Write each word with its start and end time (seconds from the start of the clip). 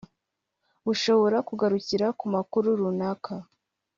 bushobora 0.85 1.37
kugarukira 1.47 2.07
ku 2.19 2.25
makuru 2.33 2.67
runaka 2.79 3.33